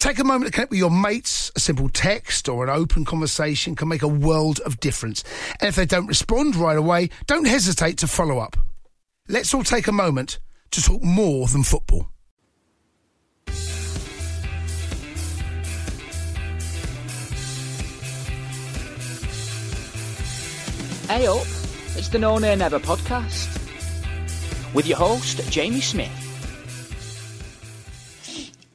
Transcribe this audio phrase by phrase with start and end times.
[0.00, 1.52] Take a moment to connect with your mates.
[1.54, 5.22] A simple text or an open conversation can make a world of difference.
[5.60, 8.56] And if they don't respond right away, don't hesitate to follow up.
[9.28, 10.38] Let's all take a moment
[10.70, 12.08] to talk more than football.
[21.08, 21.46] Hey up,
[21.96, 23.54] it's the No Nay Never podcast
[24.72, 26.29] with your host, Jamie Smith.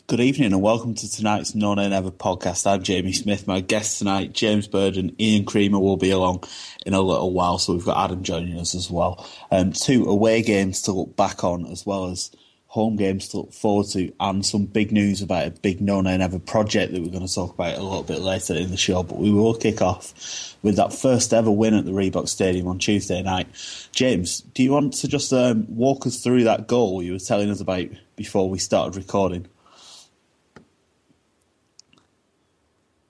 [0.07, 2.67] Good evening and welcome to tonight's No Nay Never podcast.
[2.67, 3.47] I'm Jamie Smith.
[3.47, 6.43] My guest tonight, James Bird and Ian Creamer, will be along
[6.85, 9.27] in a little while, so we've got Adam joining us as well.
[9.49, 12.29] Um, two away games to look back on, as well as
[12.67, 16.17] home games to look forward to, and some big news about a big No Nay
[16.17, 19.01] Never project that we're going to talk about a little bit later in the show.
[19.01, 22.77] But we will kick off with that first ever win at the Reebok Stadium on
[22.77, 23.47] Tuesday night.
[23.91, 27.49] James, do you want to just um, walk us through that goal you were telling
[27.49, 29.47] us about before we started recording?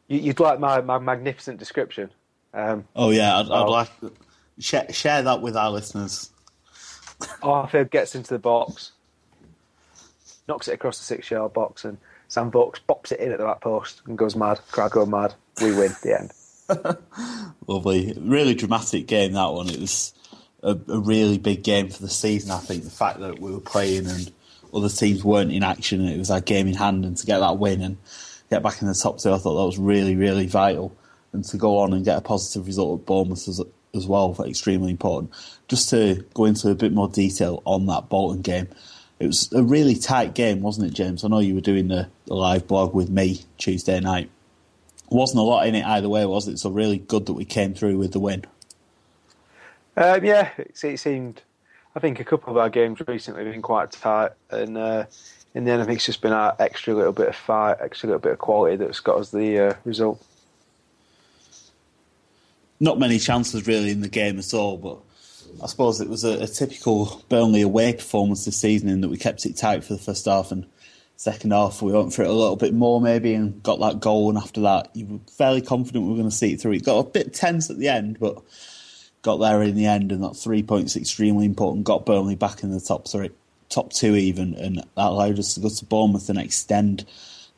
[0.08, 2.12] You'd like my, my magnificent description?
[2.54, 3.90] Um, oh yeah, I'd, I'd like
[4.60, 6.30] share, share that with our listeners.
[7.42, 8.92] Arthur gets into the box,
[10.48, 13.62] knocks it across the six-yard box, and Sam Vokes pops it in at the back
[13.62, 14.60] post and goes mad.
[14.72, 15.34] Crowd go mad.
[15.62, 15.92] We win.
[15.92, 16.32] at The end.
[17.68, 19.70] Lovely, really dramatic game that one.
[19.70, 20.14] It was
[20.64, 22.52] a, a really big game for the season.
[22.52, 24.32] I think the fact that we were playing and
[24.74, 27.40] other teams weren't in action, and it was our game in hand, and to get
[27.40, 27.98] that win and
[28.50, 29.32] get back in the top two.
[29.32, 30.96] I thought that was really, really vital.
[31.34, 33.62] And to go on and get a positive result at Bournemouth as,
[33.94, 35.32] as well, extremely important.
[35.68, 38.68] Just to go into a bit more detail on that Bolton game,
[39.20, 41.24] it was a really tight game, wasn't it, James?
[41.24, 44.30] I know you were doing the, the live blog with me Tuesday night.
[45.10, 46.58] Wasn't a lot in it either way, was it?
[46.58, 48.46] So really good that we came through with the win.
[49.96, 51.42] Um, yeah, it, it, seemed.
[51.96, 55.06] I think a couple of our games recently have been quite tight, and uh,
[55.56, 58.08] in the end, I think it's just been that extra little bit of fight, extra
[58.08, 60.24] little bit of quality that's got us the uh, result.
[62.78, 64.98] Not many chances really in the game at all, but
[65.64, 69.18] I suppose it was a, a typical Burnley away performance this season in that we
[69.18, 70.66] kept it tight for the first half and
[71.16, 74.28] second half we went for it a little bit more maybe and got that goal
[74.28, 76.74] and after that you were fairly confident we were going to see it through.
[76.74, 78.44] It got a bit tense at the end, but
[79.22, 81.86] got there in the end and that three points extremely important.
[81.86, 83.30] Got Burnley back in the top three
[83.70, 87.06] top two even, and that allowed us to go to Bournemouth and extend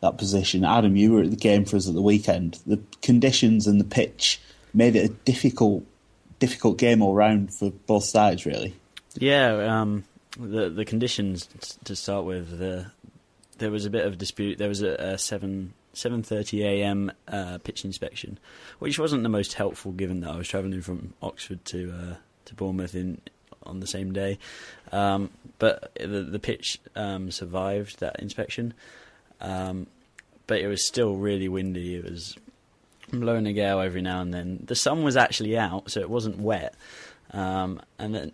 [0.01, 0.63] that position.
[0.63, 2.59] Adam, you were at the game for us at the weekend.
[2.65, 4.39] The conditions and the pitch
[4.73, 5.83] made it a difficult,
[6.39, 8.75] difficult game all round for both sides, really.
[9.15, 10.03] Yeah, um,
[10.37, 11.47] the the conditions
[11.85, 12.57] to start with.
[12.59, 12.91] The,
[13.57, 14.57] there was a bit of dispute.
[14.57, 15.73] There was a, a seven.
[15.95, 17.11] 7:30 a.m.
[17.27, 18.37] Uh, pitch inspection,
[18.77, 22.53] which wasn't the most helpful given that I was travelling from Oxford to uh, to
[22.53, 23.19] Bournemouth in
[23.67, 24.39] on the same day.
[24.91, 25.29] Um,
[25.59, 28.73] but the, the pitch um, survived that inspection.
[29.41, 29.87] Um,
[30.47, 31.95] but it was still really windy.
[31.95, 32.37] It was
[33.11, 34.63] blowing a gale every now and then.
[34.65, 36.73] The sun was actually out, so it wasn't wet.
[37.31, 38.31] Um, and then,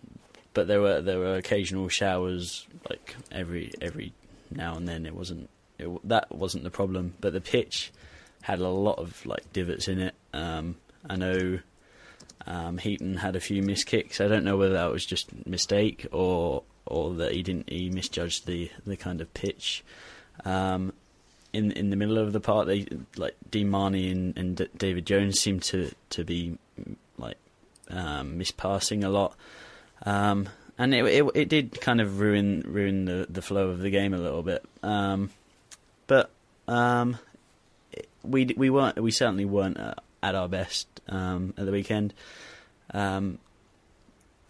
[0.53, 4.13] but there were there were occasional showers, like every every
[4.51, 5.05] now and then.
[5.05, 5.49] It wasn't
[5.79, 7.91] it, that wasn't the problem, but the pitch
[8.43, 10.15] had a lot of like divots in it.
[10.33, 10.75] Um,
[11.09, 11.59] I know
[12.45, 14.19] um, Heaton had a few missed kicks.
[14.19, 18.45] I don't know whether that was just mistake or or that he didn't he misjudged
[18.45, 19.83] the the kind of pitch.
[20.45, 20.93] Um,
[21.53, 25.05] in in the middle of the part, they like Dean Marney and, and D- David
[25.05, 26.57] Jones seemed to to be
[27.17, 27.37] like
[27.89, 29.35] um, mispassing a lot,
[30.05, 33.91] um, and it, it, it did kind of ruin ruin the the flow of the
[33.91, 34.65] game a little bit.
[34.81, 35.29] Um,
[36.07, 36.31] but
[36.67, 37.17] um,
[38.23, 39.77] we we weren't we certainly weren't
[40.23, 42.13] at our best um, at the weekend.
[42.91, 43.37] Um,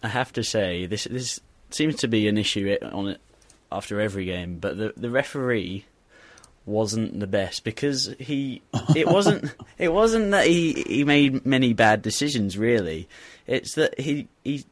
[0.01, 1.39] I have to say this this
[1.71, 3.21] seems to be an issue on it
[3.71, 5.85] after every game, but the the referee
[6.65, 8.61] wasn't the best because he
[8.95, 13.09] it wasn't it wasn't that he he made many bad decisions really.
[13.47, 14.65] It's that he he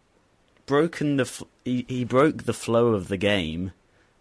[0.65, 3.71] broken the he, he broke the flow of the game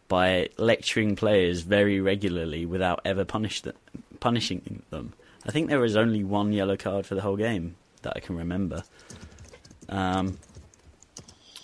[0.08, 3.76] by lecturing players very regularly without ever punish them,
[4.18, 5.12] punishing them.
[5.46, 8.36] I think there was only one yellow card for the whole game that I can
[8.36, 8.84] remember.
[9.88, 10.38] Um,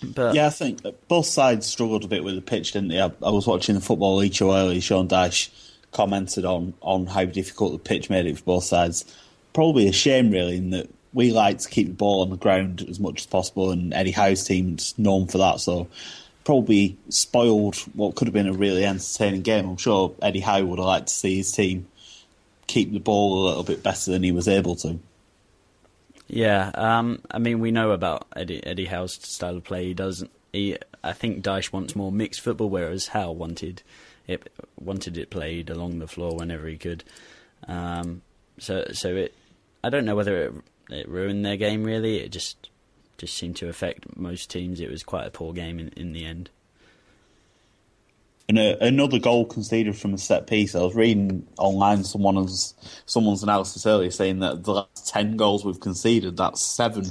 [0.03, 3.01] but yeah, I think both sides struggled a bit with the pitch, didn't they?
[3.01, 4.81] I, I was watching the football league show earlier.
[4.81, 5.51] Sean Dyche
[5.93, 9.05] commented on on how difficult the pitch made it for both sides.
[9.53, 12.85] Probably a shame, really, in that we like to keep the ball on the ground
[12.89, 15.61] as much as possible, and Eddie Howe's team's known for that.
[15.61, 15.89] So
[16.45, 19.69] probably spoiled what could have been a really entertaining game.
[19.69, 21.89] I'm sure Eddie Howe would have liked to see his team
[22.67, 24.99] keep the ball a little bit better than he was able to.
[26.29, 29.87] Yeah, um, I mean we know about Eddie Eddie Howe's style of play.
[29.87, 30.31] He doesn't.
[30.53, 33.83] He, I think Dyche wants more mixed football, whereas Howe wanted
[34.27, 37.05] it wanted it played along the floor whenever he could.
[37.69, 38.23] Um,
[38.59, 39.35] so so it.
[39.85, 40.55] I don't know whether it
[40.91, 42.19] it ruined their game really.
[42.19, 42.71] It just
[43.19, 44.81] just seemed to affect most teams.
[44.81, 46.51] It was quite a poor game in, in the end.
[48.49, 50.75] And a, another goal conceded from a set piece.
[50.75, 52.75] I was reading online someone's
[53.07, 57.07] someone's analysis earlier saying that the last ten goals we've conceded, that's seven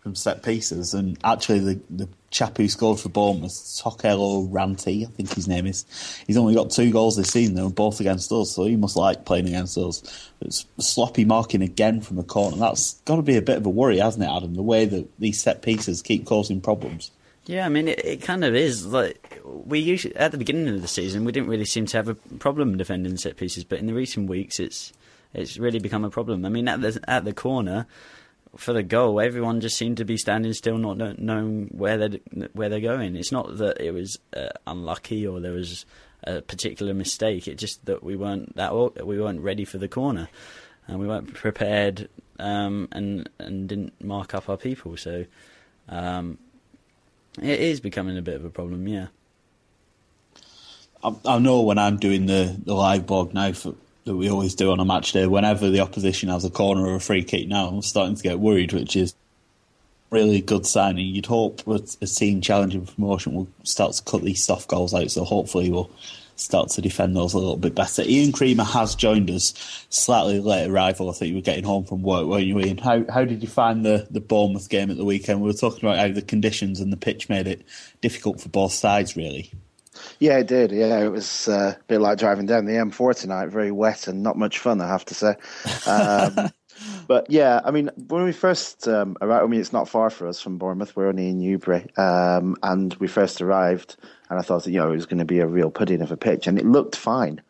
[0.00, 0.92] from set pieces.
[0.92, 5.66] And actually, the, the chap who scored for Bournemouth, Tokelo Rantie, I think his name
[5.66, 5.86] is,
[6.26, 7.54] he's only got two goals this season.
[7.54, 10.30] They were both against us, so he must like playing against us.
[10.40, 12.56] It's sloppy marking again from a corner.
[12.58, 14.54] That's got to be a bit of a worry, hasn't it, Adam?
[14.54, 17.10] The way that these set pieces keep causing problems.
[17.46, 18.86] Yeah, I mean, it, it kind of is.
[18.86, 22.08] Like we usually at the beginning of the season, we didn't really seem to have
[22.08, 24.92] a problem defending set pieces, but in the recent weeks, it's
[25.34, 26.44] it's really become a problem.
[26.44, 27.86] I mean, at the at the corner
[28.56, 32.20] for the goal, everyone just seemed to be standing still, not knowing where they
[32.54, 33.14] where they're going.
[33.14, 35.84] It's not that it was uh, unlucky or there was
[36.22, 37.46] a particular mistake.
[37.46, 38.72] It's just that we weren't that
[39.04, 40.28] we weren't ready for the corner,
[40.88, 42.08] and we weren't prepared,
[42.38, 44.96] um, and and didn't mark up our people.
[44.96, 45.26] So.
[45.86, 46.38] Um,
[47.42, 49.08] it is becoming a bit of a problem, yeah.
[51.02, 54.54] I, I know when I'm doing the, the live blog now for, that we always
[54.54, 57.48] do on a match day, whenever the opposition has a corner or a free kick
[57.48, 59.14] now, I'm starting to get worried, which is
[60.10, 61.06] really good signing.
[61.06, 65.24] You'd hope a team challenging promotion will start to cut these soft goals out, so
[65.24, 65.90] hopefully we'll
[66.36, 68.02] start to defend those a little bit better.
[68.02, 69.54] Ian Creamer has joined us,
[69.90, 71.10] slightly late arrival.
[71.10, 72.78] I think you were getting home from work, weren't you, Ian?
[72.78, 75.40] How how did you find the, the Bournemouth game at the weekend?
[75.40, 77.62] We were talking about how the conditions and the pitch made it
[78.00, 79.50] difficult for both sides, really.
[80.18, 80.72] Yeah, it did.
[80.72, 83.46] Yeah, it was uh, a bit like driving down the M4 tonight.
[83.46, 85.34] Very wet and not much fun, I have to say.
[85.86, 86.50] Um,
[87.06, 90.26] but yeah, I mean, when we first um, arrived, I mean, it's not far for
[90.26, 90.96] us from Bournemouth.
[90.96, 93.96] We're only in Newbury, um, and we first arrived
[94.34, 96.10] and I thought that you know it was going to be a real pudding of
[96.10, 97.40] a pitch, and it looked fine.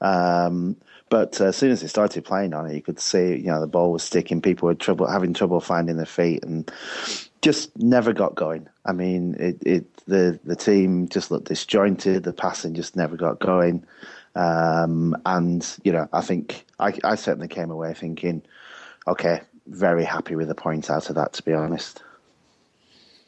[0.00, 0.76] Um,
[1.08, 3.60] but uh, as soon as they started playing on it, you could see you know
[3.60, 4.42] the ball was sticking.
[4.42, 6.70] People were trouble having trouble finding their feet, and
[7.42, 8.68] just never got going.
[8.84, 12.24] I mean, it, it the the team just looked disjointed.
[12.24, 13.84] The passing just never got going,
[14.34, 18.42] um, and you know I think I, I certainly came away thinking,
[19.06, 21.34] okay, very happy with the point out of that.
[21.34, 22.02] To be honest.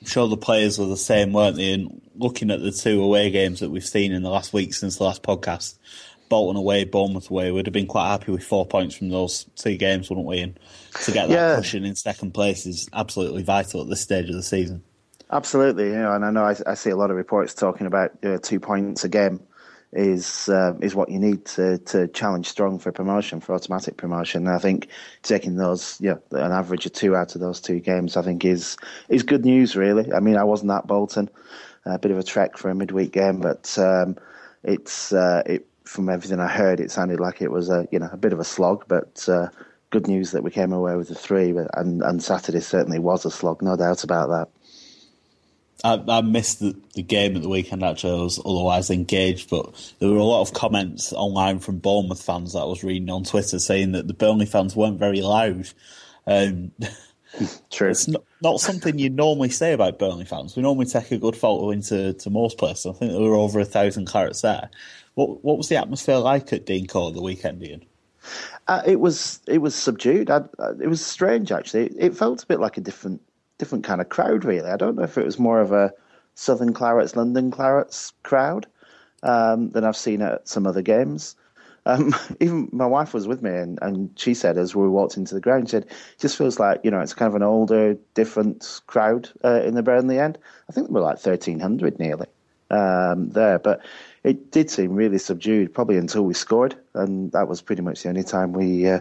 [0.01, 1.73] I'm sure the players were the same, weren't they?
[1.73, 4.99] And looking at the two away games that we've seen in the last week since
[4.99, 5.79] the last podcast,
[6.29, 9.77] Bolton away, Bournemouth away, we'd have been quite happy with four points from those two
[9.77, 10.41] games, wouldn't we?
[10.41, 10.59] And
[11.05, 11.57] to get that yeah.
[11.57, 14.83] cushion in second place is absolutely vital at this stage of the season.
[15.31, 18.13] Absolutely, you know, and I know I, I see a lot of reports talking about
[18.23, 19.41] uh, two points a game
[19.95, 24.47] is uh, is what you need to to challenge strong for promotion for automatic promotion.
[24.47, 24.89] And I think
[25.23, 28.77] taking those, yeah, an average of two out of those two games, I think is
[29.09, 29.77] is good news.
[29.77, 31.31] Really, I mean, I wasn't at Bolton,
[31.85, 34.17] a bit of a trek for a midweek game, but um,
[34.65, 38.11] it's uh, it from everything I heard, it sounded like it was a you know
[38.13, 39.29] a bit of a slog, but.
[39.29, 39.49] Uh,
[39.91, 43.31] good news that we came away with the three, and, and Saturday certainly was a
[43.31, 44.49] slog, no doubt about that.
[45.85, 47.85] I, I missed the, the, game at the weekend.
[47.85, 52.23] Actually, I was otherwise engaged, but there were a lot of comments online from Bournemouth
[52.23, 55.69] fans that I was reading on Twitter saying that the Burnley fans weren't very loud.
[56.27, 56.73] Um,
[57.71, 57.91] True.
[57.91, 60.57] It's not, not, something you normally say about Burnley fans.
[60.57, 62.87] We normally take a good photo into to most places.
[62.87, 64.71] I think there were over a thousand clarets there.
[65.15, 67.85] What what was the atmosphere like at Dean Court the weekend, Ian?
[68.69, 70.31] Uh, it was it was subdued.
[70.31, 70.43] I,
[70.81, 71.87] it was strange actually.
[71.87, 73.21] It, it felt a bit like a different
[73.65, 74.69] different kind of crowd, really.
[74.69, 75.91] I don't know if it was more of a
[76.35, 78.67] Southern Clarets, London Clarets crowd
[79.23, 81.35] um, than I've seen at some other games.
[81.87, 85.35] Um, even my wife was with me, and, and she said as we walked into
[85.35, 87.97] the ground, she said, "It just feels like you know it's kind of an older,
[88.13, 90.37] different crowd uh, in the Burnley end.
[90.69, 92.27] I think were like thirteen hundred nearly
[92.71, 93.81] um, there, but
[94.25, 98.09] it did seem really subdued, probably until we scored, and that was pretty much the
[98.09, 99.01] only time we uh,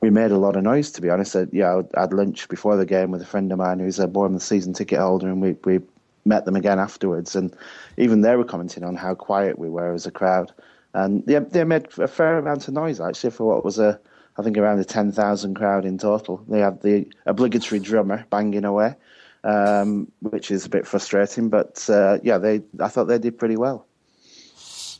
[0.00, 0.90] we made a lot of noise.
[0.92, 3.58] To be honest, I, yeah, I had lunch before the game with a friend of
[3.58, 5.80] mine who's a Bournemouth season ticket holder, and we we
[6.24, 7.56] met them again afterwards, and
[7.96, 10.52] even they were commenting on how quiet we were as a crowd
[10.94, 14.00] and they, they made a fair amount of noise actually for what was a
[14.38, 16.44] I think around a ten thousand crowd in total.
[16.48, 18.94] They had the obligatory drummer banging away,
[19.42, 21.48] um, which is a bit frustrating.
[21.48, 23.87] But uh, yeah, they I thought they did pretty well.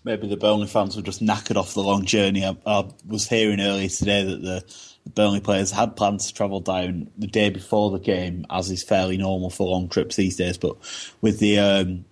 [0.04, 2.44] Maybe the Burnley fans were just knackered off the long journey.
[2.44, 4.64] I, I was hearing earlier today that the,
[5.04, 8.82] the Burnley players had plans to travel down the day before the game, as is
[8.82, 10.56] fairly normal for long trips these days.
[10.56, 10.76] But
[11.20, 12.04] with the um,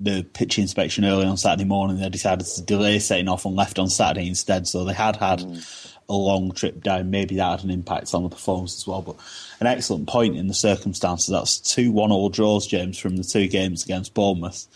[0.00, 3.78] the pitch inspection early on Saturday morning, they decided to delay setting off and left
[3.78, 4.66] on Saturday instead.
[4.66, 5.94] So they had had mm.
[6.08, 7.10] a long trip down.
[7.10, 9.02] Maybe that had an impact on the performance as well.
[9.02, 9.16] But
[9.60, 11.28] an excellent point in the circumstances.
[11.28, 14.66] That's two one-all draws, James, from the two games against Bournemouth.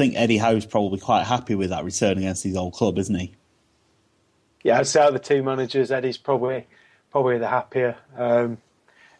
[0.00, 3.34] Think Eddie Howe's probably quite happy with that return against his old club, isn't he?
[4.64, 6.66] Yeah, I'd say out of the two managers, Eddie's probably
[7.10, 7.98] probably the happier.
[8.16, 8.56] Um,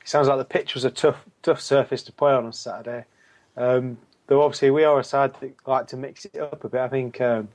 [0.00, 3.04] it sounds like the pitch was a tough tough surface to play on on Saturday.
[3.58, 6.80] Um, though obviously we are a side that like to mix it up a bit.
[6.80, 7.50] I think um,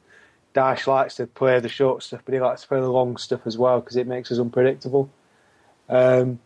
[0.54, 3.42] Dyche likes to play the short stuff, but he likes to play the long stuff
[3.48, 5.10] as well because it makes us unpredictable.
[5.90, 6.38] Um,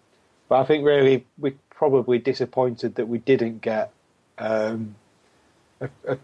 [0.48, 3.92] but I think really we're probably disappointed that we didn't get
[4.38, 4.96] um,
[5.82, 6.18] a, a,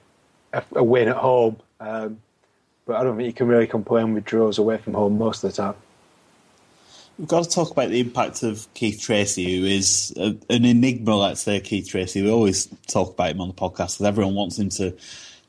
[0.76, 1.58] a, win at home.
[1.80, 2.20] Um,
[2.86, 5.52] but I don't think you can really complain with draws away from home most of
[5.52, 5.76] the time.
[7.18, 11.16] We've got to talk about the impact of Keith Treacy, who is a, an enigma,
[11.16, 12.22] let's say, Keith Treacy.
[12.22, 14.94] We always talk about him on the podcast because everyone wants him to,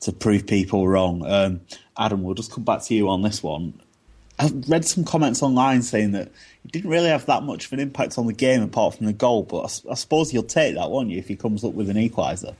[0.00, 1.26] to prove people wrong.
[1.26, 1.60] Um,
[1.98, 3.74] Adam, we'll just come back to you on this one.
[4.38, 6.30] I've read some comments online saying that
[6.62, 9.12] he didn't really have that much of an impact on the game apart from the
[9.12, 11.90] goal, but I, I suppose you'll take that, won't you, if he comes up with
[11.90, 12.54] an equaliser?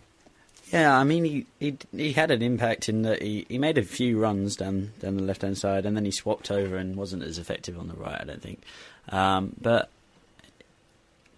[0.72, 3.82] Yeah, I mean, he, he he had an impact in that he, he made a
[3.82, 7.22] few runs down down the left hand side, and then he swapped over and wasn't
[7.22, 8.20] as effective on the right.
[8.20, 8.62] I don't think.
[9.08, 9.90] Um, but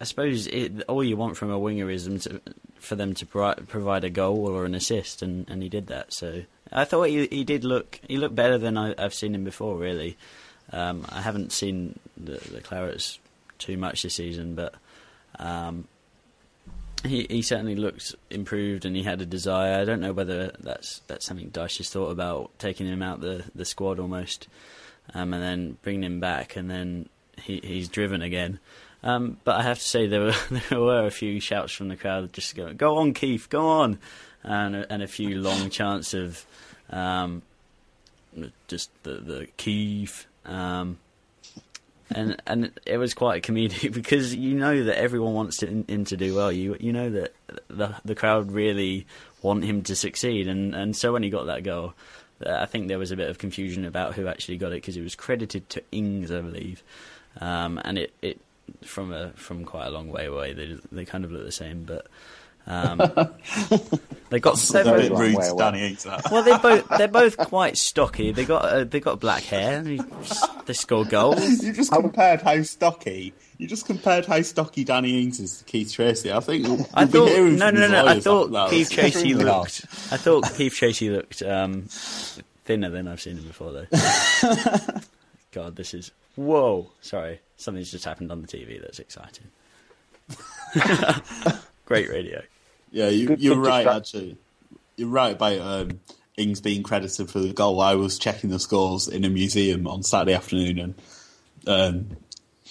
[0.01, 2.41] I suppose it, all you want from a winger is them to,
[2.77, 6.13] for them to pro- provide a goal or an assist, and, and he did that.
[6.13, 6.43] So
[6.73, 9.77] I thought he he did look he looked better than I, have seen him before.
[9.77, 10.17] Really,
[10.73, 13.19] um, I haven't seen the, the Clarets
[13.59, 14.75] too much this season, but
[15.39, 15.87] um,
[17.05, 19.81] he he certainly looks improved and he had a desire.
[19.81, 23.45] I don't know whether that's that's something Dyche has thought about taking him out the
[23.55, 24.49] the squad almost,
[25.15, 27.09] um, and then bringing him back, and then
[27.43, 28.59] he, he's driven again.
[29.03, 30.35] Um, but I have to say there were
[30.71, 33.99] there were a few shouts from the crowd just going, "Go on, Keith, go on,"
[34.43, 36.45] and a, and a few long chants of
[36.91, 37.43] um,
[38.67, 40.27] just the the Keith.
[40.45, 40.99] Um,
[42.11, 46.17] and and it was quite comedic because you know that everyone wants to, him to
[46.17, 46.51] do well.
[46.53, 47.35] You you know that
[47.69, 49.07] the the crowd really
[49.43, 51.95] want him to succeed, and, and so when he got that goal,
[52.45, 55.03] I think there was a bit of confusion about who actually got it because it
[55.03, 56.83] was credited to Ings, I believe
[57.41, 58.41] um, and it, it
[58.83, 61.85] from a from quite a long way away they they kind of look the same,
[61.85, 62.07] but.
[62.69, 62.99] Um,
[64.29, 65.97] they got they're both, rude Danny
[66.31, 68.31] Well, they both they're both quite stocky.
[68.31, 69.83] They got uh, they got black hair.
[69.83, 71.63] They score goals.
[71.65, 73.33] You just compared how stocky.
[73.57, 76.31] You just compared how stocky Danny Ings is to Keith Treacy.
[76.31, 77.89] I think we'll, I thought no no no.
[77.89, 78.07] no.
[78.07, 79.87] I thought Keith Treacy looked.
[80.13, 81.87] I thought Keith Treacy looked um,
[82.67, 83.87] thinner than I've seen him before though.
[85.53, 86.91] God, this is whoa.
[87.01, 89.47] Sorry, something's just happened on the TV that's exciting.
[91.87, 92.43] Great radio.
[92.91, 93.87] Yeah, you, you're right.
[93.87, 94.37] Actually,
[94.97, 96.01] you're right about um,
[96.37, 97.81] Ings being credited for the goal.
[97.81, 100.95] I was checking the scores in a museum on Saturday afternoon, and
[101.67, 102.17] um,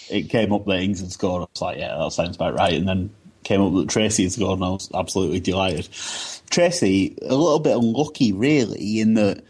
[0.09, 1.43] it came up that Ings had scored.
[1.43, 2.73] I was like, yeah, that sounds about right.
[2.73, 3.09] And then
[3.43, 5.85] came up that Treacy had scored, and I was absolutely delighted.
[5.85, 9.43] Treacy, a little bit unlucky, really, in that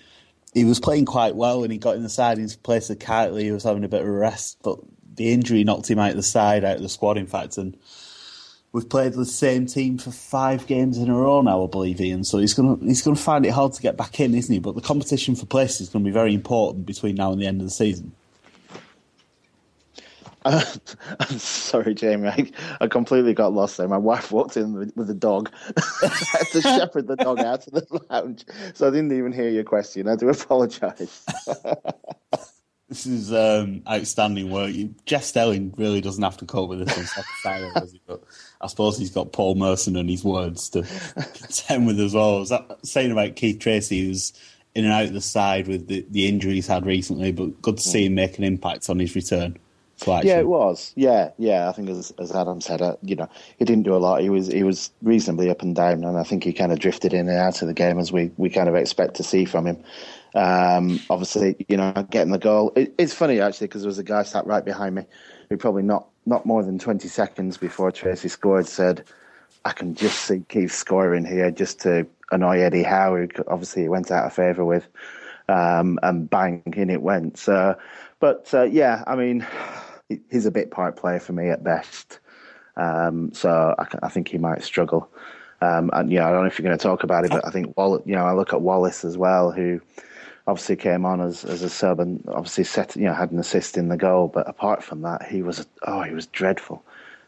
[0.54, 3.44] he was playing quite well and he got in the side in place of Kightly.
[3.44, 4.80] He was having a bit of a rest, but
[5.16, 7.58] the injury knocked him out of the side, out of the squad, in fact.
[7.58, 7.78] And
[8.72, 12.24] we've played the same team for five games in a row now, I believe, Ian.
[12.24, 14.60] So he's going to he's to find it hard to get back in, isn't he?
[14.60, 17.48] But the competition for places is going to be very important between now and the
[17.48, 18.14] end of the season.
[20.48, 22.30] I'm sorry, Jamie.
[22.30, 23.88] I, I completely got lost there.
[23.88, 25.52] My wife walked in with, with dog.
[25.78, 29.50] I had to shepherd the dog out of the lounge, so I didn't even hear
[29.50, 30.08] your question.
[30.08, 31.26] I do apologise.
[32.89, 34.74] this is um, outstanding work.
[35.06, 38.01] Jeff Stelling really doesn't have to cope with this on side, does he?
[38.08, 38.24] But
[38.62, 40.84] I suppose he's got Paul Merson and his words to
[41.15, 42.39] contend with as well.
[42.39, 44.34] Was that saying about Keith Treacy, who's
[44.74, 47.77] in and out of the side with the, the injury he's had recently, but good
[47.77, 49.58] to see him make an impact on his return.
[50.25, 50.94] Yeah, it was.
[50.96, 51.70] Yeah, yeah.
[51.70, 53.27] I think as as Adam said, uh, you know,
[53.58, 54.22] he didn't do a lot.
[54.22, 57.13] He was he was reasonably up and down, and I think he kind of drifted
[57.13, 59.66] in and out of the game as we, we kind of expect to see from
[59.66, 59.84] him.
[60.36, 62.74] Um, obviously, you know, getting the goal.
[62.75, 65.06] It, it's funny actually because there was a guy sat right behind me
[65.50, 69.04] who probably not not more than twenty seconds before Treacy scored said,
[69.66, 73.89] "I can just see Keith scoring here just to annoy Eddie Howe, who obviously he
[73.89, 74.88] went out of favour with."
[75.50, 77.38] Um, and bang, in it went.
[77.38, 77.77] So,
[78.20, 79.48] but uh, yeah, I mean,
[80.30, 82.20] he's a bit part player for me at best.
[82.76, 85.10] Um, so I, I, think he might struggle.
[85.62, 87.50] Um, and yeah, I don't know if you're going to talk about it, but I
[87.50, 89.82] think Wall- you know I look at Wallace as well, who
[90.46, 93.78] obviously came on as as a sub and obviously set you know had an assist
[93.78, 94.28] in the goal.
[94.28, 96.84] But apart from that, he was oh he was dreadful.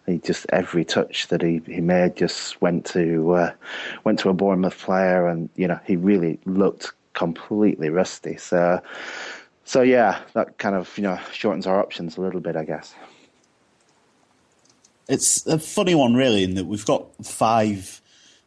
[0.05, 3.53] He just every touch that he, he made just went to uh,
[4.03, 8.37] went to a Bournemouth player, and you know he really looked completely rusty.
[8.37, 8.79] So
[9.69, 12.95] so yeah, that kind of you know shortens our options a little bit, I guess.
[15.07, 18.01] It's a funny one, really, in that we've got five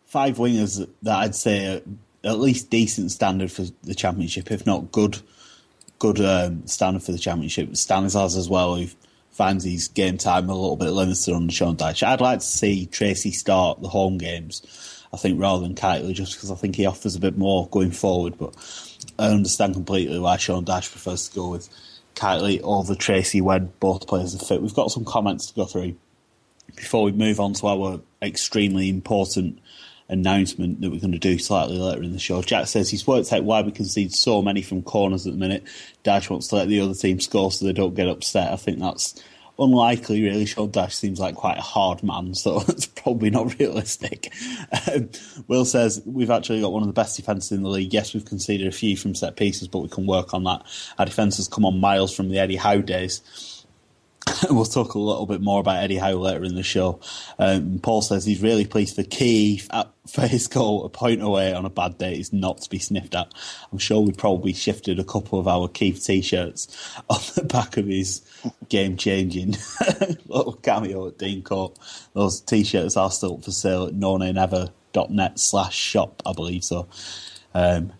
[0.04, 1.80] five wingers that I'd say
[2.24, 5.20] at least decent standard for the championship, if not good
[6.00, 7.76] good um, standard for the championship.
[7.76, 8.88] Stanislas as well, who
[9.30, 12.04] finds his game time a little bit limited under Sean Dyche.
[12.04, 14.98] I'd like to see Treacy start the home games.
[15.12, 17.92] I think rather than Kightly, just because I think he offers a bit more going
[17.92, 18.56] forward, but
[19.18, 21.68] I understand completely why Sean Dyche prefers to go with
[22.14, 24.60] Kightly over Treacy when both players are fit.
[24.60, 25.96] We've got some comments to go through
[26.76, 29.58] before we move on to our extremely important
[30.08, 32.42] announcement that we're going to do slightly later in the show.
[32.42, 35.64] Jack says he's worked out why we concede so many from corners at the minute.
[36.04, 38.52] Dyche wants to let the other team score so they don't get upset.
[38.52, 39.22] I think that's
[39.58, 40.46] unlikely, really.
[40.46, 44.32] Sean Dyche seems like quite a hard man, so it's probably not realistic.
[44.92, 45.10] Um,
[45.48, 47.92] Will says we've actually got one of the best defences in the league.
[47.92, 50.62] Yes, we've conceded a few from set pieces, but we can work on that.
[50.98, 53.61] Our defence has come on miles from the Eddie Howe days.
[54.50, 57.00] we'll talk a little bit more about Eddie Howe later in the show.
[57.38, 59.68] Um, Paul says he's really pleased for Keith
[60.06, 63.14] for his goal, a point away on a bad day is not to be sniffed
[63.14, 63.32] at.
[63.70, 66.68] I'm sure we probably shifted a couple of our Keith t-shirts
[67.10, 68.22] on the back of his
[68.68, 69.56] game-changing
[70.26, 71.78] little cameo at Dean Court.
[72.14, 76.88] Those t-shirts are still for sale at nonanever.net slash shop, I believe so.
[77.54, 77.92] Um,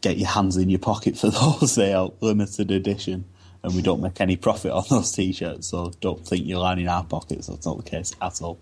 [0.00, 1.74] get your hands in your pocket for those.
[1.74, 3.24] They are limited edition
[3.62, 5.68] and we don't make any profit on those t-shirts.
[5.68, 7.46] So don't think you're lining our pockets.
[7.46, 8.58] That's not the case at all.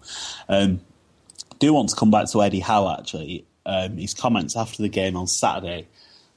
[0.48, 0.80] Um,
[1.59, 3.44] do want to come back to Eddie Howe actually.
[3.64, 5.88] Um, his comments after the game on Saturday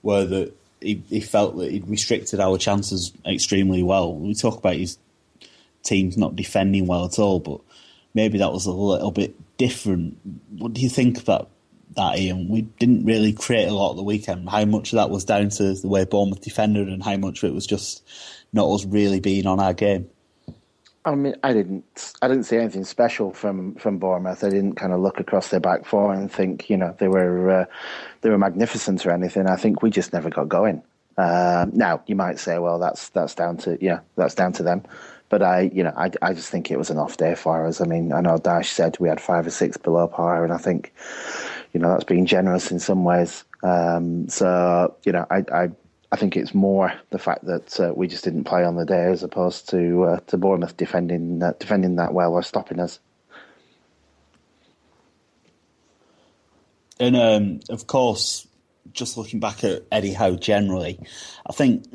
[0.02, 4.15] were that he, he, felt that he'd restricted our chances extremely well.
[4.15, 4.98] We talk about his
[5.84, 7.62] teams not defending well at all, but
[8.13, 10.17] maybe that was a little bit different.
[10.58, 11.50] What do you think about
[11.95, 12.50] that, Ian?
[12.50, 14.50] We didn't really create a lot at the weekend.
[14.50, 17.50] How much of that was down to the way Bournemouth defended, and how much of
[17.50, 18.04] it was just
[18.54, 20.10] not us really being on our game.
[21.06, 24.44] I mean, I didn't, I didn't see anything special from from Bournemouth.
[24.44, 27.50] I didn't kind of look across their back four and think, you know, they were
[27.50, 27.66] uh,
[28.22, 29.48] they were magnificent or anything.
[29.48, 30.84] I think we just never got going.
[31.18, 34.84] Uh, now you might say, well, that's that's down to yeah, that's down to them.
[35.30, 37.82] But I, you know, I, I just think it was an off day for us.
[37.82, 40.58] I mean, I know Dyche said we had five or six below par, and I
[40.58, 40.92] think,
[41.72, 43.44] you know, that's being generous in some ways.
[43.62, 45.70] Um, so, you know, I, I
[46.12, 49.06] I think it's more the fact that uh, we just didn't play on the day
[49.12, 53.00] as opposed to uh, to Bournemouth defending uh, defending that well or stopping us.
[57.00, 58.48] And um, of course,
[58.91, 61.00] just looking back at Eddie Howe generally,
[61.45, 61.86] I think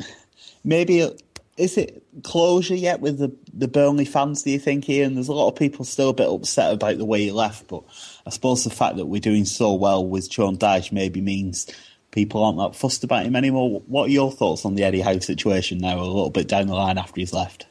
[0.63, 1.11] maybe
[1.57, 4.45] is it closure yet with the the Burnley fans?
[4.45, 5.15] Do you think, Ian?
[5.15, 7.83] There's a lot of people still a bit upset about the way he left, but
[8.25, 11.67] I suppose the fact that we're doing so well with Sean Dyche maybe means
[12.15, 13.83] people aren't that fussed about him anymore.
[13.87, 16.75] What are your thoughts on the Eddie Howe situation now, a little bit down the
[16.75, 17.67] line after he's left?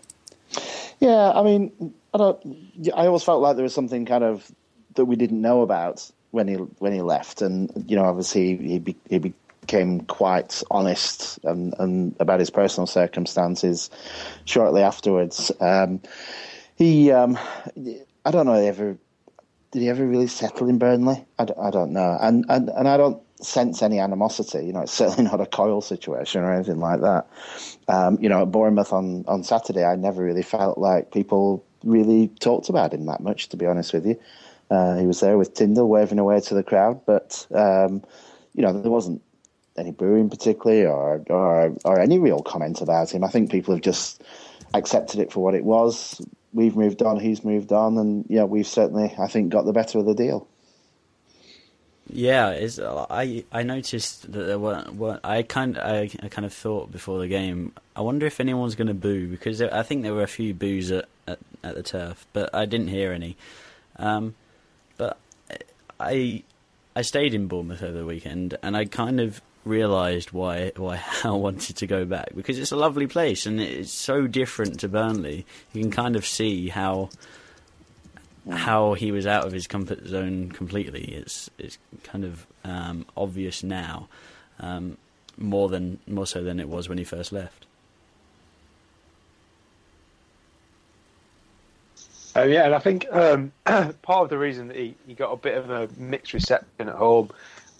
[0.99, 2.91] Yeah, I mean, I don't.
[2.95, 4.51] I always felt like there was something kind of
[4.95, 8.79] that we didn't know about when he when he left, and you know, obviously he
[8.79, 13.89] be, he became quite honest and, and about his personal circumstances
[14.43, 15.51] shortly afterwards.
[15.61, 16.01] Um,
[16.75, 17.39] he, um,
[18.25, 18.97] I don't know, ever
[19.71, 21.25] did he ever really settle in Burnley?
[21.39, 24.65] I, I don't know, and and and I don't sense any animosity.
[24.65, 27.27] You know, it's certainly not a Coyle situation or anything like that.
[27.87, 32.29] Um, you know, at Bournemouth on, on Saturday, I never really felt like people really
[32.39, 34.19] talked about him that much, to be honest with you.
[34.69, 38.03] Uh, he was there with Tindall waving away to the crowd, but, um,
[38.55, 39.21] you know, there wasn't
[39.77, 43.23] any booing particularly or, or, or any real comment about him.
[43.23, 44.23] I think people have just
[44.73, 46.21] accepted it for what it was.
[46.53, 49.99] We've moved on, he's moved on, and, yeah, we've certainly, I think, got the better
[49.99, 50.47] of the deal.
[52.15, 54.93] Yeah, it's, I I noticed that there weren't.
[54.93, 57.73] weren't I kind I, I kind of thought before the game.
[57.95, 60.53] I wonder if anyone's going to boo because there, I think there were a few
[60.53, 63.35] boos at, at, at the turf, but I didn't hear any.
[63.97, 64.35] Um,
[64.95, 65.17] but
[65.99, 66.43] I
[66.95, 71.31] I stayed in Bournemouth over the weekend, and I kind of realised why why I
[71.31, 75.47] wanted to go back because it's a lovely place and it's so different to Burnley.
[75.73, 77.09] You can kind of see how
[78.49, 81.03] how he was out of his comfort zone completely.
[81.03, 84.09] It's it's kind of um, obvious now,
[84.59, 84.97] um,
[85.37, 87.65] more than more so than it was when he first left.
[92.35, 95.37] Uh, yeah, and I think um, part of the reason that he, he got a
[95.37, 97.29] bit of a mixed reception at home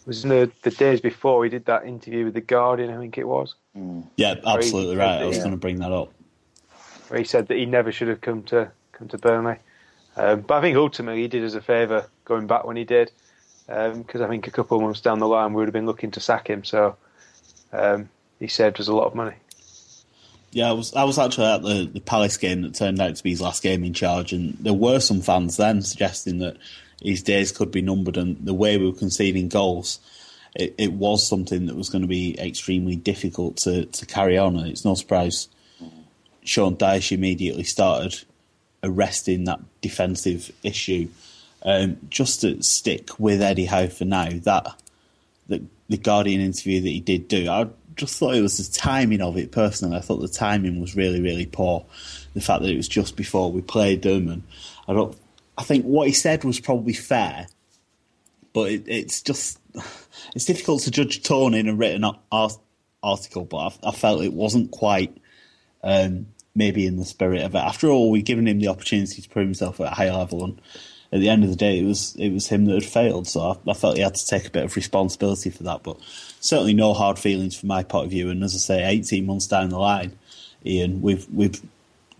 [0.05, 2.91] was in the, the days before he did that interview with the Guardian.
[2.91, 3.55] I think it was.
[3.75, 4.07] Mm.
[4.15, 5.21] Yeah, absolutely right.
[5.21, 5.43] I was yeah.
[5.43, 6.13] going to bring that up.
[7.07, 9.57] Where he said that he never should have come to come to Burnley.
[10.15, 13.11] Um, but I think ultimately he did us a favour going back when he did,
[13.67, 15.85] because um, I think a couple of months down the line we would have been
[15.85, 16.63] looking to sack him.
[16.63, 16.95] So
[17.71, 19.35] um, he saved us a lot of money.
[20.51, 23.23] Yeah, I was I was actually at the, the Palace game that turned out to
[23.23, 26.57] be his last game in charge, and there were some fans then suggesting that
[27.01, 29.99] his days could be numbered, and the way we were conceding goals,
[30.55, 34.55] it, it was something that was going to be extremely difficult to, to carry on,
[34.55, 35.47] and it's no surprise
[36.43, 38.21] Sean Dyche immediately started
[38.83, 41.09] arresting that defensive issue.
[41.65, 44.67] Um, just to stick with Eddie Howe for now, that
[45.47, 49.21] the, the Guardian interview that he did do, I just thought it was the timing
[49.21, 49.97] of it personally.
[49.97, 51.85] I thought the timing was really, really poor.
[52.33, 54.43] The fact that it was just before we played them, and
[54.87, 55.17] I don't.
[55.57, 57.47] I think what he said was probably fair,
[58.53, 59.59] but it, it's just
[60.35, 62.57] it's difficult to judge tone in a written art,
[63.01, 63.45] article.
[63.45, 65.15] But I, I, felt it wasn't quite
[65.83, 67.59] um, maybe in the spirit of it.
[67.59, 70.61] After all, we've given him the opportunity to prove himself at a high level, and
[71.11, 73.27] at the end of the day, it was it was him that had failed.
[73.27, 75.83] So I, I, felt he had to take a bit of responsibility for that.
[75.83, 75.97] But
[76.39, 78.29] certainly no hard feelings from my point of view.
[78.29, 80.17] And as I say, eighteen months down the line,
[80.65, 81.61] Ian, we've we've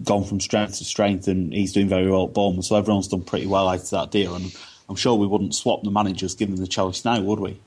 [0.04, 2.65] gone from strength to strength, and he's doing very well at Bournemouth.
[2.65, 4.54] So everyone's done pretty well out of that deal, and
[4.89, 7.60] I'm sure we wouldn't swap the managers given the choice now, would we?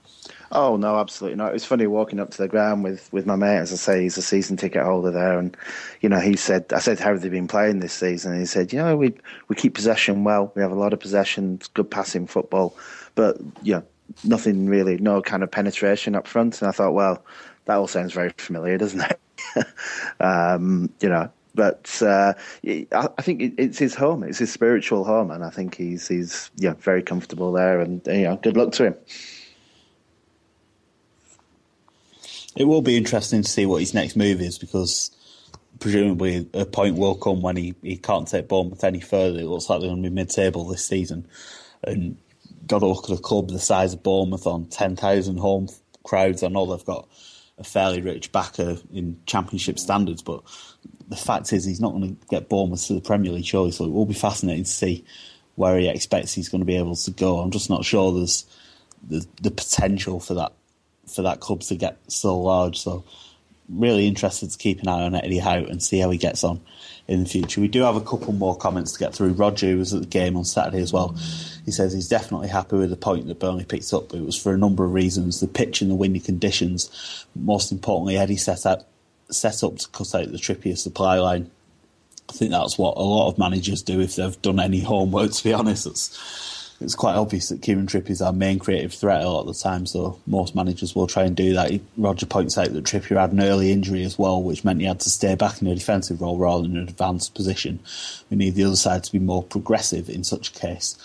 [0.52, 1.50] Oh no, absolutely not.
[1.50, 3.59] It was funny walking up to the ground with, with my mate.
[3.59, 5.56] As I say, he's a season ticket holder there, and
[6.00, 8.32] you know, he said, I said, how have they been playing this season?
[8.32, 9.14] And he said, you know, we
[9.48, 10.52] we keep possession well.
[10.54, 12.76] We have a lot of possession, good passing football,
[13.14, 13.38] but
[13.74, 13.85] know,
[14.24, 16.61] nothing really, no kind of penetration up front.
[16.61, 17.24] And I thought, well,
[17.64, 19.20] that all sounds very familiar, doesn't it?
[20.20, 24.22] um, you know, but uh, I think it's his home.
[24.22, 27.80] It's his spiritual home, and I think he's he's yeah very comfortable there.
[27.80, 28.94] And you know, good luck to him.
[32.56, 35.10] It will be interesting to see what his next move is because
[35.78, 39.40] presumably a point will come when he, he can't take Bournemouth any further.
[39.40, 41.28] It looks like they're going to be mid-table this season,
[41.84, 42.16] and
[42.66, 45.68] got to look at a club the size of Bournemouth on ten thousand home
[46.02, 46.42] crowds.
[46.42, 47.08] I know they've got
[47.58, 50.42] a fairly rich backer in Championship standards, but
[51.08, 53.70] the fact is he's not going to get Bournemouth to the Premier League, surely.
[53.70, 55.04] So it will be fascinating to see
[55.56, 57.38] where he expects he's going to be able to go.
[57.38, 58.46] I'm just not sure there's
[59.06, 60.52] the the potential for that
[61.06, 62.78] for that club to get so large.
[62.78, 63.04] So
[63.68, 66.60] really interested to keep an eye on Eddie Howe and see how he gets on
[67.08, 67.60] in the future.
[67.60, 69.32] We do have a couple more comments to get through.
[69.32, 71.16] Roger was at the game on Saturday as well.
[71.64, 74.12] He says he's definitely happy with the point that Burnley picked up.
[74.14, 77.26] It was for a number of reasons: the pitch and the windy conditions.
[77.34, 78.88] Most importantly, Eddie set up
[79.30, 81.50] set up to cut out the Trippier supply line.
[82.28, 85.32] I think that's what a lot of managers do if they've done any homework.
[85.32, 89.22] To be honest, it's it's quite obvious that Kieran Trippier is our main creative threat
[89.22, 91.80] a lot of the time, so most managers will try and do that.
[91.96, 95.00] Roger points out that Trippier had an early injury as well, which meant he had
[95.00, 97.80] to stay back in a defensive role rather than an advanced position.
[98.30, 100.96] We need the other side to be more progressive in such a case.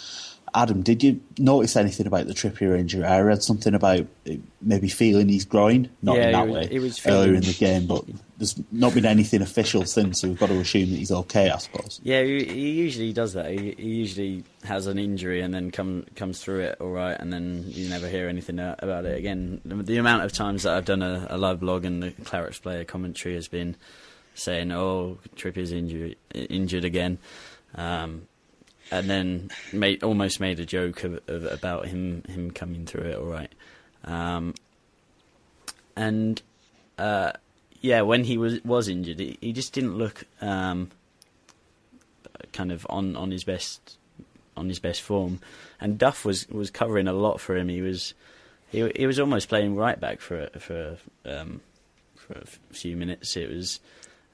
[0.54, 3.06] Adam, did you notice anything about the Trippier injury?
[3.06, 4.06] I read something about
[4.62, 7.88] maybe feeling he's growing, not yeah, in that was, way, was earlier in the game,
[7.88, 8.04] but
[8.38, 11.58] there's not been anything official since, so we've got to assume that he's okay, I
[11.58, 12.02] suppose.
[12.04, 13.50] Yeah, he, he usually does that.
[13.50, 17.32] He, he, usually has an injury and then come, comes through it all right, and
[17.32, 19.62] then you never hear anything about it again.
[19.64, 22.62] The, the amount of times that I've done a, a live blog and the Clarets
[22.62, 23.78] player commentary has been
[24.36, 27.20] saying, "Oh, Trippier's injured, injured again."
[27.76, 28.28] Um,
[28.92, 33.18] and then made, almost made a joke of, of, about him him coming through it
[33.18, 33.52] all right.
[34.04, 34.54] Um,
[35.96, 36.42] and
[36.98, 37.32] uh,
[37.80, 40.92] yeah, when he was was injured, he, he just didn't look um,
[42.52, 43.98] kind of on, on his best
[44.58, 45.40] on his best form.
[45.80, 47.70] And Duff was, was covering a lot for him.
[47.70, 48.14] He was
[48.70, 51.62] he he was almost playing right back for for um,
[52.16, 53.36] for a few minutes.
[53.36, 53.80] It was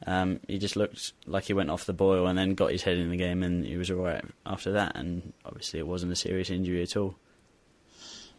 [0.06, 2.98] um, he just looked like he went off the boil and then got his head
[2.98, 4.96] in the game and he was all right after that.
[4.96, 7.16] And obviously, it wasn't a serious injury at all.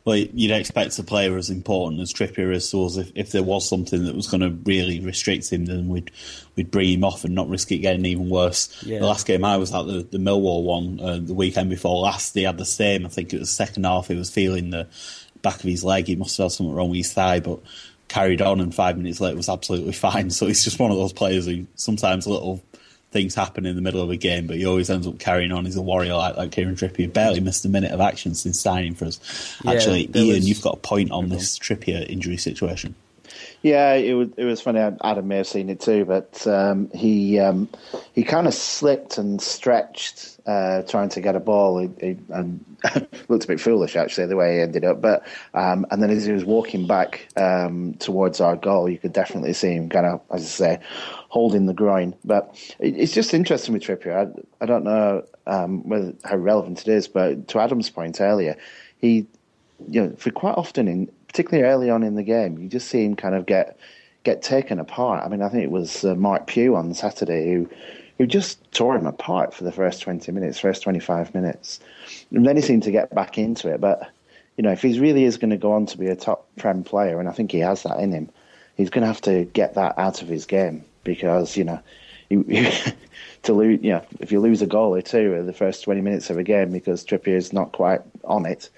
[0.04, 3.68] Well, you'd expect a player as important as Trippier is, so if, if there was
[3.68, 6.10] something that was going to really restrict him, then we'd
[6.56, 8.82] we'd bring him off and not risk it getting even worse.
[8.86, 9.00] Yeah.
[9.00, 12.32] The last game I was at, the, the Millwall one, uh, the weekend before last,
[12.32, 13.04] he had the same.
[13.04, 14.08] I think it was second half.
[14.08, 14.86] He was feeling the
[15.42, 16.06] back of his leg.
[16.06, 17.60] He must have had something wrong with his thigh, but
[18.08, 20.30] carried on, and five minutes later was absolutely fine.
[20.38, 22.62] So he's just one of those players who sometimes little
[23.10, 25.64] things happen in the middle of a game, but he always ends up carrying on.
[25.64, 27.10] He's a warrior like, like Kieran Trippier.
[27.10, 29.18] Barely missed a minute of action since signing for us.
[29.64, 32.94] Yeah, Actually, Ian, was- you've got a point on this Trippier injury situation.
[33.62, 34.78] Yeah, it was it was funny.
[34.78, 37.68] Adam may have seen it too, but um, he um,
[38.12, 41.78] he kind of slipped and stretched uh, trying to get a ball.
[41.80, 42.64] He, he, and
[43.28, 45.00] looked a bit foolish actually the way he ended up.
[45.00, 49.12] But um, and then as he was walking back um, towards our goal, you could
[49.12, 50.80] definitely see him kind of, as I say,
[51.28, 52.14] holding the groin.
[52.24, 54.36] But it, it's just interesting with Trippier.
[54.36, 58.56] I, I don't know um, whether how relevant it is, but to Adam's point earlier,
[58.98, 59.26] he
[59.86, 63.04] you know, for quite often, in particularly early on in the game, you just see
[63.04, 63.78] him kind of get
[64.24, 65.24] get taken apart.
[65.24, 67.70] I mean, I think it was uh, Marc Pugh on Saturday who
[68.18, 71.78] who just tore him apart for the first twenty minutes, first twenty five minutes,
[72.32, 73.80] and then he seemed to get back into it.
[73.80, 74.10] But
[74.56, 76.82] you know, if he really is going to go on to be a top prem
[76.82, 78.28] player, and I think he has that in him,
[78.76, 81.80] he's going to have to get that out of his game because you know.
[82.30, 82.44] You,
[83.44, 86.02] to lose, you know, if you lose a goal or two in the first twenty
[86.02, 88.68] minutes of a game because Trippier is not quite on it,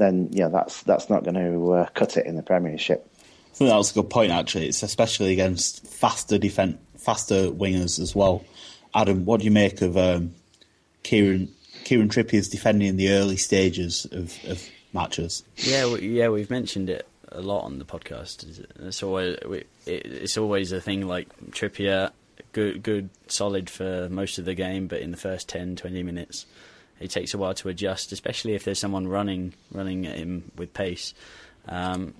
[0.00, 3.06] then yeah, that's that's not going to uh, cut it in the Premiership.
[3.52, 4.68] I think that was a good point, actually.
[4.68, 8.44] It's especially against faster defense, faster wingers as well.
[8.94, 10.34] Adam, what do you make of um,
[11.02, 11.52] Kieran
[11.84, 15.44] Kieran Trippier's defending in the early stages of, of matches?
[15.56, 18.66] Yeah, we, yeah, we've mentioned it a lot on the podcast.
[18.80, 22.10] It's always we, it's always a thing like Trippier,
[22.52, 26.46] good, good, solid for most of the game, but in the first 10, 20 minutes,
[27.00, 30.72] it takes a while to adjust, especially if there's someone running running at him with
[30.74, 31.14] pace.
[31.66, 32.14] Um,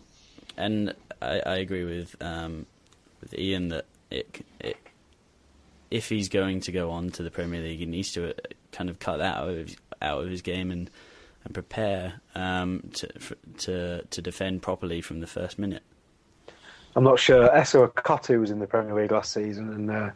[0.57, 2.67] and I, I agree with um,
[3.21, 4.77] with Ian that it, it
[5.91, 8.33] if he's going to go on to the Premier League, he needs to uh,
[8.73, 10.91] kind of cut that out of his, out of his game and
[11.45, 15.83] and prepare um, to for, to to defend properly from the first minute.
[16.97, 17.49] I'm not sure.
[17.49, 20.11] Assou-Ekotto was in the Premier League last season, and uh,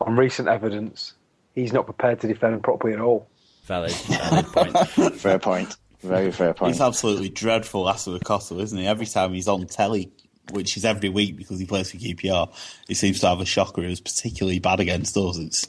[0.00, 1.14] on recent evidence,
[1.54, 3.28] he's not prepared to defend properly at all.
[3.68, 5.14] Valid, valid point.
[5.16, 5.76] fair point.
[6.02, 6.72] Very fair point.
[6.72, 8.86] He's absolutely dreadful, Assou-Ekotto, isn't he?
[8.86, 10.10] Every time he's on telly,
[10.50, 12.50] which is every week because he plays for QPR,
[12.86, 13.82] he seems to have a shocker.
[13.82, 15.36] He was particularly bad against us.
[15.38, 15.68] It's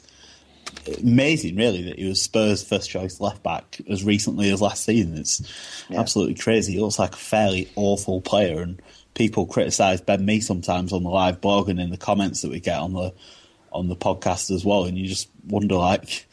[1.02, 5.16] amazing, really, that he was Spurs' first choice left back as recently as last season.
[5.18, 5.42] It's
[5.90, 6.00] Yeah.
[6.00, 6.74] absolutely crazy.
[6.74, 8.80] He looks like a fairly awful player, and
[9.14, 12.60] people criticise Ben Mee sometimes on the live blog and in the comments that we
[12.60, 13.12] get on the
[13.72, 14.84] on the podcast as well.
[14.84, 16.26] And you just wonder, like,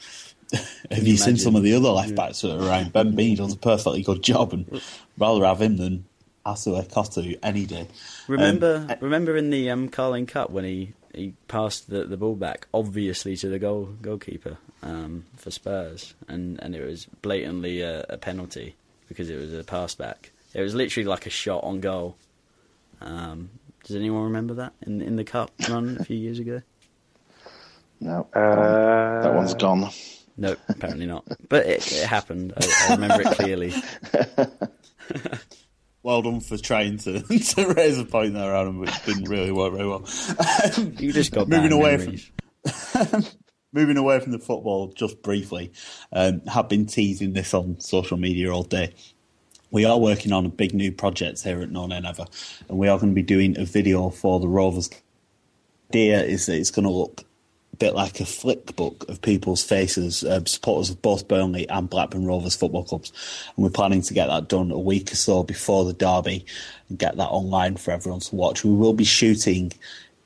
[0.91, 2.93] have you, you seen some of the other left backs that are around?
[2.93, 4.81] Ben Mee does a perfectly good job, and
[5.17, 6.05] rather have him than
[6.45, 7.88] Assou-Ekotto any day.
[8.27, 12.36] Remember, Um, remember in the um, Carling Cup when he, he passed the, the ball
[12.36, 18.05] back, obviously to the goal goalkeeper um, for Spurs, and, and it was blatantly a,
[18.07, 18.75] a penalty
[19.10, 20.31] because it was a pass back.
[20.53, 22.15] It was literally like a shot on goal.
[23.01, 23.49] Um,
[23.83, 26.62] does anyone remember that in in the cup run a few years ago?
[27.99, 29.89] no, Uh, that one's gone.
[30.38, 31.26] No, apparently not.
[31.50, 32.54] But it, it happened.
[32.56, 33.73] I, I remember it clearly.
[36.08, 39.52] Well done for trying to, to raise a point there, Adam, but it didn't really
[39.52, 40.08] work very well.
[41.02, 42.32] You just got moving away memories.
[42.63, 43.26] from
[43.73, 45.73] moving away from the football just briefly.
[46.13, 48.93] Um, have been teasing this on social media all day.
[49.69, 52.26] We are working on a big new project here at No Nay Never,
[52.69, 54.89] and we are going to be doing a video for the Rovers.
[55.89, 57.26] The idea is that it's going to look
[57.79, 62.25] bit like a flick book of people's faces, uh, supporters of both Burnley and Blackburn
[62.25, 63.11] Rovers football clubs.
[63.55, 66.45] And we're planning to get that done a week or so before the derby
[66.89, 68.63] and get that online for everyone to watch.
[68.63, 69.73] We will be shooting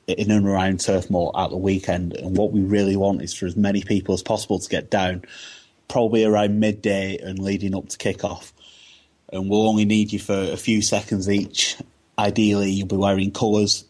[0.06, 3.46] in and around Turf Moor at the weekend, and what we really want is for
[3.46, 5.22] as many people as possible to get down,
[5.88, 8.52] probably around midday and leading up to kick-off.
[9.32, 11.76] And we'll only need you for a few seconds each.
[12.18, 13.84] Ideally, you'll be wearing colours,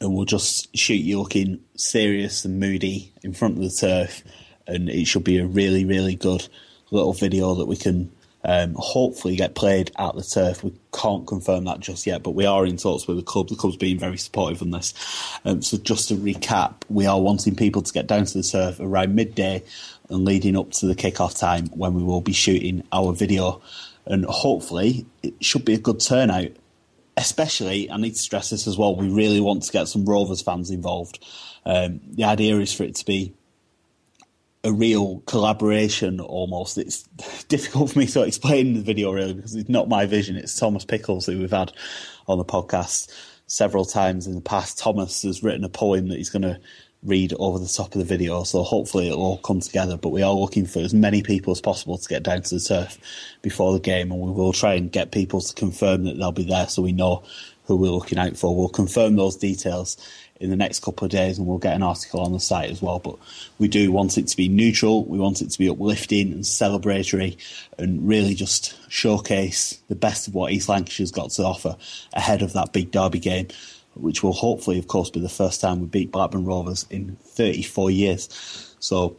[0.00, 4.22] and we'll just shoot you looking serious and moody in front of the turf,
[4.66, 6.48] and it should be a really, really good
[6.90, 8.10] little video that we can
[8.44, 10.62] um, hopefully get played at the turf.
[10.62, 13.48] We can't confirm that just yet, but we are in talks with the club.
[13.48, 14.92] The club's being very supportive on this.
[15.44, 18.80] Um, so just to recap, we are wanting people to get down to the turf
[18.80, 19.62] around midday
[20.10, 23.62] and leading up to the kick-off time when we will be shooting our video.
[24.04, 26.50] And hopefully it should be a good turnout
[27.16, 30.42] especially, I need to stress this as well, we really want to get some Rovers
[30.42, 31.24] fans involved.
[31.64, 33.34] Um, the idea is for it to be
[34.64, 36.78] a real collaboration almost.
[36.78, 37.02] It's
[37.48, 40.36] difficult for me to explain in the video really because it's not my vision.
[40.36, 41.72] It's Thomas Pickles who we've had
[42.26, 43.12] on the podcast
[43.46, 44.78] several times in the past.
[44.78, 46.58] Thomas has written a poem that he's going to
[47.04, 49.96] read over the top of the video, so hopefully it'll all come together.
[49.96, 52.60] But we are looking for as many people as possible to get down to the
[52.60, 52.98] turf
[53.42, 56.44] before the game, and we will try and get people to confirm that they'll be
[56.44, 57.22] there so we know
[57.66, 58.54] who we're looking out for.
[58.54, 59.96] We'll confirm those details
[60.40, 62.82] in the next couple of days and we'll get an article on the site as
[62.82, 62.98] well.
[62.98, 63.16] But
[63.58, 67.36] we do want it to be neutral, we want it to be uplifting and celebratory
[67.78, 71.76] and really just showcase the best of what East Lancashire's got to offer
[72.12, 73.48] ahead of that big derby game,
[73.94, 77.90] which will hopefully, of course, be the first time we beat Blackburn Rovers in 34
[77.90, 78.74] years.
[78.80, 79.16] So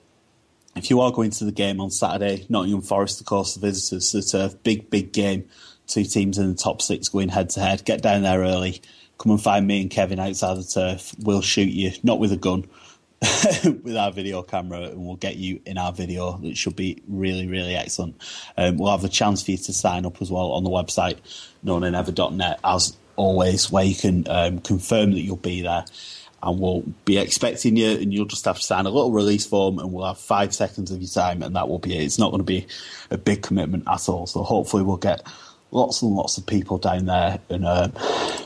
[0.75, 4.11] if you are going to the game on Saturday, Nottingham Forest, of course, the visitors
[4.11, 5.47] to the turf, big, big game.
[5.87, 7.85] Two teams in the top six going head to head.
[7.85, 8.81] Get down there early
[9.17, 11.13] come and find me and Kevin outside the turf.
[11.19, 12.65] We'll shoot you, not with a gun,
[13.83, 16.39] with our video camera, and we'll get you in our video.
[16.43, 18.15] It should be really, really excellent.
[18.57, 21.17] Um, we'll have a chance for you to sign up as well on the website,
[21.63, 25.85] nonaynever.net, as always, where you can um, confirm that you'll be there.
[26.43, 29.79] And we'll be expecting you, and you'll just have to sign a little release form,
[29.79, 32.03] and we'll have five seconds of your time, and that will be it.
[32.03, 32.67] It's not going to be
[33.09, 34.27] a big commitment at all.
[34.27, 35.25] So hopefully, we'll get
[35.71, 37.89] lots and lots of people down there, and uh,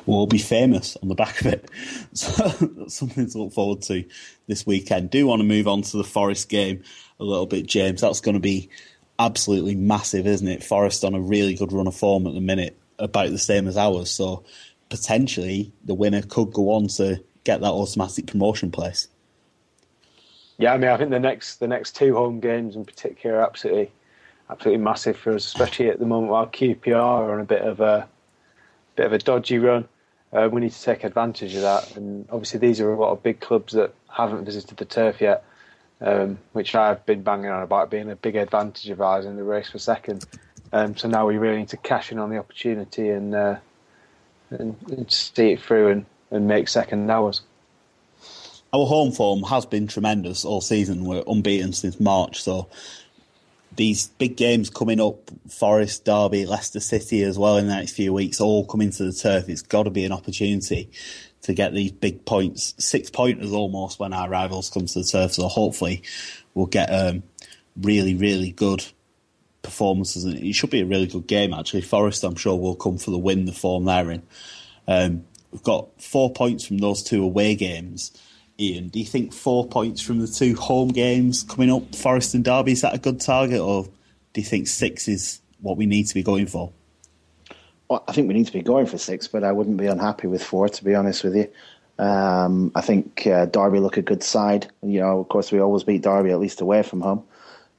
[0.06, 1.70] we'll be famous on the back of it.
[2.14, 4.04] So that's something to look forward to
[4.48, 5.12] this weekend.
[5.12, 6.84] Do want to move on to the Forest game
[7.20, 8.02] a little bit, James?
[8.02, 8.70] That's going to be
[9.20, 10.64] absolutely massive, isn't it?
[10.64, 13.78] Forest on a really good run of form at the minute, about the same as
[13.78, 14.12] ours.
[14.12, 14.44] So
[14.90, 19.08] potentially the winner could go on to get that automatic promotion place.
[20.58, 23.44] Yeah, I mean, I think the next the next two home games in particular are
[23.44, 23.92] absolutely
[24.50, 27.80] absolutely massive for us, especially at the moment while QPR are on a bit of
[27.80, 28.08] a
[28.96, 29.88] bit of a dodgy run.
[30.34, 33.24] Uh, we need to take advantage of that, and obviously these are a lot of
[33.24, 35.44] big clubs that haven't visited the turf yet,
[36.02, 39.44] um, which I've been banging on about being a big advantage of ours in the
[39.44, 40.26] race for second.
[40.72, 43.58] Um, so now we really need to cash in on the opportunity and uh,
[44.52, 47.42] and, and see it through and, and make second hours.
[48.72, 51.06] Our home form has been tremendous all season.
[51.06, 52.68] We're unbeaten since March, so
[53.76, 58.14] these big games coming up, Forest, Derby, Leicester City as well in the next few
[58.14, 59.48] weeks, all coming to the turf.
[59.48, 60.90] It's got to be an opportunity
[61.44, 65.34] to get these big points, six pointers almost when our rivals come to the turf.
[65.34, 66.04] So hopefully
[66.54, 67.24] we'll get um,
[67.82, 68.86] really, really good
[69.62, 70.24] performances.
[70.24, 71.82] And it should be a really good game actually.
[71.82, 74.24] Forest, I'm sure, will come for the win, the form they're in.
[74.88, 78.12] Um, we've got four points from those two away games.
[78.60, 82.44] Ian, do you think four points from the two home games coming up, Forest and
[82.44, 83.86] Derby, is that a good target, or
[84.34, 86.74] do you think six is what we need to be going for?
[87.90, 90.28] Well, I think we need to be going for six, but I wouldn't be unhappy
[90.28, 91.50] with four, to be honest with you.
[92.04, 94.68] Um, I think uh, Derby look a good side.
[94.84, 97.24] You know, of course, we always beat Derby at least away from home,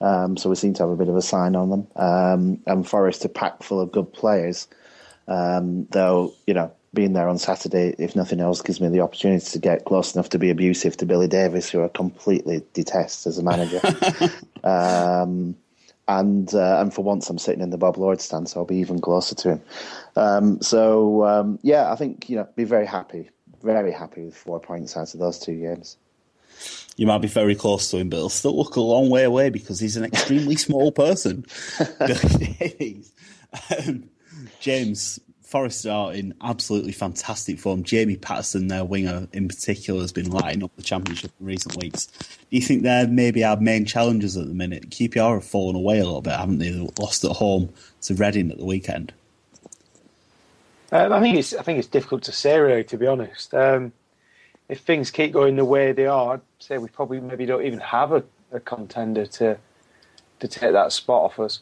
[0.01, 1.87] um, so we seem to have a bit of a sign on them.
[1.97, 4.69] Um, and Forest are packed full of good players,
[5.29, 9.45] um, though you know being there on Saturday, if nothing else, gives me the opportunity
[9.45, 13.39] to get close enough to be abusive to Billy Davies, who I completely detest as
[13.39, 13.81] a manager.
[14.65, 15.55] um,
[16.09, 18.79] and uh, and for once, I'm sitting in the Bob Lord stand, so I'll be
[18.79, 19.63] even closer to him.
[20.17, 23.31] Um, so um, yeah, I think you know, be very happy,
[23.63, 25.97] very happy with four points out of those two games.
[26.96, 29.50] You might be very close to him, but he'll still look a long way away
[29.50, 31.44] because he's an extremely small person.
[33.76, 34.05] Um,
[34.61, 35.18] James,
[35.50, 37.83] Forest are in absolutely fantastic form.
[37.83, 42.07] Jamie Paterson, their winger in particular, has been lighting up the championship in recent weeks.
[42.07, 44.90] Do you think they're maybe our main challengers at the minute?
[44.90, 46.70] QPR have fallen away a little bit, haven't they?
[46.70, 47.72] they lost at home
[48.03, 49.12] to Reading at the weekend.
[50.92, 53.53] Um, I think it's I think it's difficult to say really, to be honest.
[53.53, 53.92] Um,
[54.70, 57.80] if things keep going the way they are, I'd say we probably maybe don't even
[57.80, 59.59] have a, a contender to
[60.38, 61.61] to take that spot off us.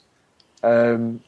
[0.63, 1.21] Um,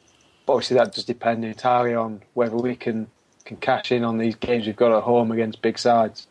[0.47, 3.07] obviously that does depend entirely on whether we can
[3.45, 6.27] can cash in on these games we've got at home against big sides.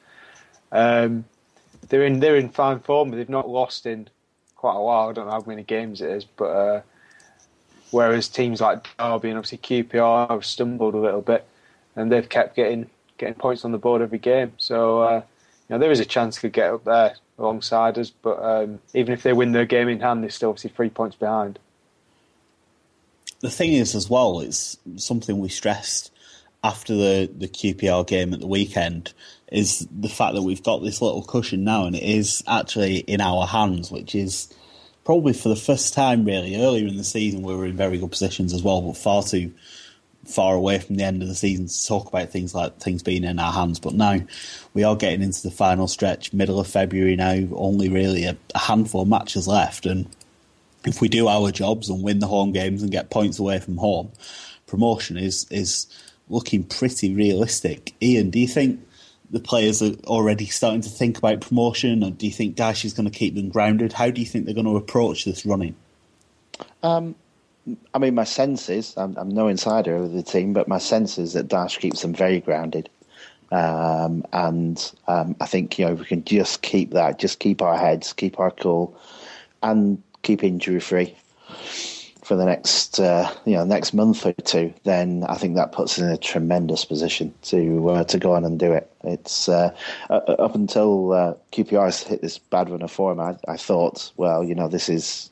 [0.71, 1.25] Um,
[1.89, 4.09] they're in they're in fine form, but they've not lost in
[4.55, 5.09] quite a while.
[5.09, 6.83] I don't know how many games it is, but uh,
[7.91, 11.45] whereas teams like Derby and obviously QPR have stumbled a little bit,
[11.97, 14.53] and they've kept getting getting points on the board every game.
[14.57, 15.23] So uh,
[15.71, 19.23] know there is a chance could get up there alongside us, but um, even if
[19.23, 21.59] they win their game in hand, they're still obviously three points behind
[23.41, 26.13] the thing is, as well, it's something we stressed
[26.63, 29.13] after the, the QPR game at the weekend
[29.51, 33.21] is the fact that we've got this little cushion now and it is actually in
[33.21, 34.53] our hands, which is
[35.05, 36.55] probably for the first time really.
[36.63, 39.53] Earlier in the season, we were in very good positions as well, but far too
[40.27, 43.25] far away from the end of the season to talk about things like things being
[43.25, 43.81] in our hands.
[43.81, 44.21] But now
[44.75, 48.59] we are getting into the final stretch, middle of February now, only really a, a
[48.59, 49.87] handful of matches left.
[49.87, 50.09] And
[50.85, 53.79] if we do our jobs and win the home games and get points away from
[53.79, 54.13] home,
[54.67, 55.87] promotion is is
[56.29, 57.95] looking pretty realistic.
[58.01, 58.81] Ian, do you think
[59.31, 62.93] the players are already starting to think about promotion, or do you think Dyche is
[62.93, 63.93] going to keep them grounded?
[63.93, 65.77] How do you think they're going to approach this running?
[66.83, 67.15] Um,
[67.95, 71.19] I mean, my sense is I'm, I'm, no insider of the team, but my sense
[71.19, 72.89] is that Dyche keeps them very grounded.
[73.53, 77.61] Um, and um, I think you know if we can just keep that, just keep
[77.63, 78.97] our heads, keep our cool,
[79.63, 81.17] and keep injury free
[82.31, 85.95] for the next uh, you know next month or two, then I think that puts
[85.95, 88.89] us in a tremendous position to uh, to go on and do it.
[89.03, 89.75] It's uh,
[90.11, 94.55] up until uh, QPR's hit this bad run of form, I, I, thought, well, you
[94.55, 95.29] know, this is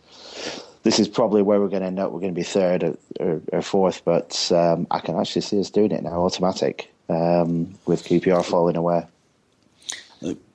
[0.82, 2.12] this is probably where we're going to end up.
[2.12, 5.60] We're going to be third or, or, or fourth, but um, I can actually see
[5.60, 9.06] us doing it now, automatic, um, with QPR falling away.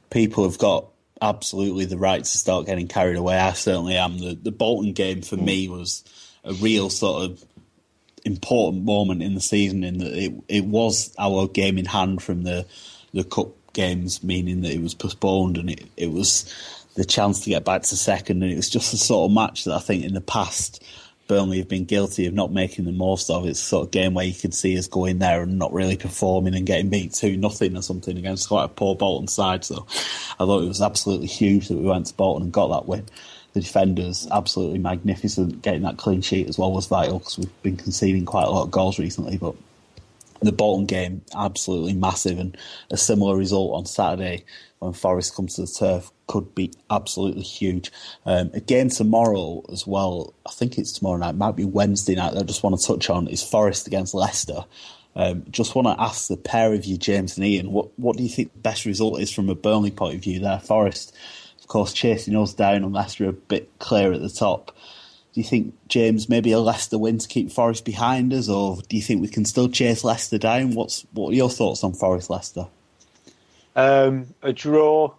[0.09, 0.87] People have got
[1.21, 3.37] absolutely the right to start getting carried away.
[3.37, 4.19] I certainly am.
[4.19, 5.45] The the Bolton game for mm.
[5.45, 6.03] me was
[6.43, 7.43] a real sort of
[8.25, 12.43] important moment in the season in that it it was our game in hand from
[12.43, 12.65] the
[13.13, 16.45] the cup games, meaning that it was postponed and it, it was
[16.95, 19.63] the chance to get back to second and it was just the sort of match
[19.65, 20.83] that I think in the past
[21.27, 23.45] Burnley have been guilty of not making the most of.
[23.45, 26.53] It's sort of game where you could see us going there and not really performing
[26.53, 29.63] and getting beat two nothing or something against quite a poor Bolton side.
[29.63, 29.87] So
[30.39, 33.05] I thought it was absolutely huge that we went to Bolton and got that win
[33.53, 35.61] the defenders absolutely magnificent.
[35.61, 38.63] Getting that clean sheet as well was vital because we've been conceding quite a lot
[38.63, 39.37] of goals recently.
[39.37, 39.55] But
[40.45, 42.57] the Bolton game absolutely massive, and
[42.91, 44.45] a similar result on Saturday
[44.79, 47.91] when Forest comes to the turf could be absolutely huge.
[48.25, 50.33] Um, again tomorrow as well.
[50.45, 51.35] I think it's tomorrow night.
[51.35, 52.35] Might be Wednesday night.
[52.35, 54.65] I just want to touch on is Forest against Leicester.
[55.15, 58.23] Um, just want to ask the pair of you, James and Ian, what what do
[58.23, 60.39] you think the best result is from a Burnley point of view?
[60.39, 61.15] There, Forest
[61.63, 64.75] of course, chasing us down unless Leicester a bit clear at the top.
[65.33, 68.95] Do you think, James, maybe a Leicester win to keep Forest behind us, or do
[68.95, 70.75] you think we can still chase Leicester down?
[70.75, 72.67] What's what are your thoughts on Forest Leicester?
[73.75, 75.13] Um, a draw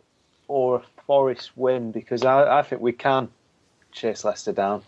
[0.46, 3.28] or a Forest win because I, I think we can
[3.90, 4.82] chase Leicester down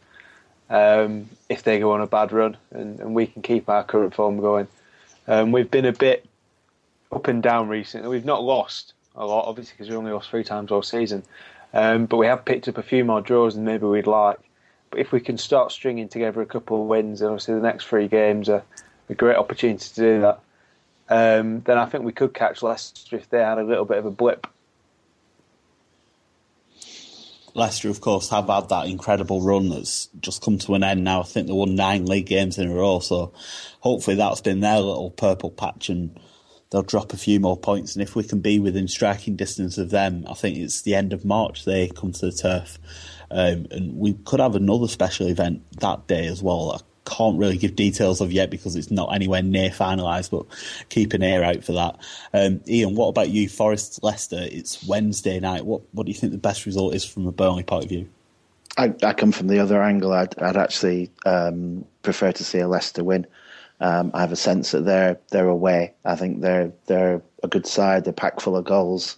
[0.71, 4.15] um, if they go on a bad run and, and, we can keep our current
[4.15, 4.69] form going.
[5.29, 6.27] Um, we've been a bit
[7.13, 8.09] up and down recently.
[8.09, 11.23] We've not lost, a lot, obviously, because we only lost three times all season.
[11.73, 14.39] Um, but we have picked up a few more draws than maybe we'd like.
[14.95, 18.09] If we can start stringing together a couple of wins, and obviously the next three
[18.09, 18.63] games are
[19.09, 20.41] a great opportunity to do that,
[21.09, 24.07] um, then I think we could catch Leicester if they had a little bit of
[24.07, 24.47] a blip.
[27.55, 31.21] Leicester, of course, have had that incredible run that's just come to an end now.
[31.21, 33.33] I think they won nine league games in a row, so
[33.81, 36.19] hopefully that's been their little purple patch and
[36.71, 37.95] they'll drop a few more points.
[37.95, 41.13] And if we can be within striking distance of them, I think it's the end
[41.13, 42.79] of March they come to the turf.
[43.31, 46.73] Um, and we could have another special event that day as well.
[46.73, 50.47] I can't really give details of yet because it's not anywhere near finalised, but
[50.89, 51.99] keep an ear out for that.
[52.33, 53.49] Um, Ian, what about you?
[53.49, 55.65] Forest Leicester, it's Wednesday night.
[55.65, 58.09] What, what do you think the best result is from a Burnley point of view?
[58.77, 60.13] I, I come from the other angle.
[60.13, 63.27] I'd, I'd actually um, prefer to see a Leicester win.
[63.81, 65.95] Um, I have a sense that they're they're away.
[66.05, 68.05] I think they're they're a good side.
[68.05, 69.17] They're packed full of goals.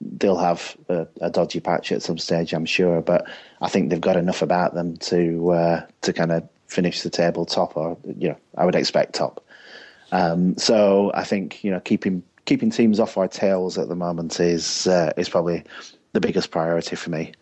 [0.00, 3.26] They'll have a, a, dodgy patch at some stage, I'm sure, but
[3.62, 7.46] I think they've got enough about them to uh, to kind of finish the table
[7.46, 9.42] top, or you know, I would expect top.
[10.12, 14.38] Um, so I think you know keeping keeping teams off our tails at the moment
[14.40, 15.64] is uh, is probably
[16.12, 17.32] the biggest priority for me.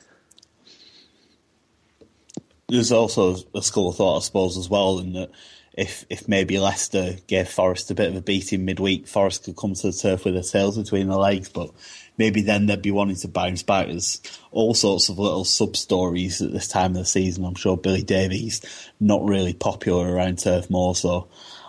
[2.69, 5.31] There's also a school of thought, I suppose, as well, in that
[5.75, 9.75] if if maybe Leicester gave Forest a bit of a beating midweek, Forest could come
[9.75, 11.71] to the turf with their tails between their legs, but
[12.19, 13.87] maybe then they'd be wanting to bounce back.
[13.87, 14.21] There's
[14.51, 17.45] all sorts of little sub stories at this time of the season.
[17.45, 18.61] I'm sure Billy Davies
[19.01, 21.29] not really popular around Turf Moor, so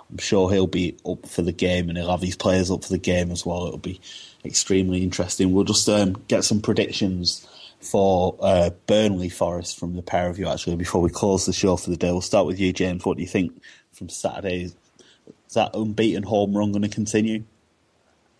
[0.09, 2.89] I'm sure he'll be up for the game and he'll have his players up for
[2.89, 3.67] the game as well.
[3.67, 4.01] It'll be
[4.43, 5.53] extremely interesting.
[5.53, 7.47] We'll just um, get some predictions
[7.79, 11.77] for uh, Burnley Forest from the pair of you actually before we close the show
[11.77, 12.11] for the day.
[12.11, 13.05] We'll start with you, James.
[13.05, 13.61] What do you think
[14.03, 14.63] from Saturday.
[14.63, 17.43] Is that unbeaten home run going to continue?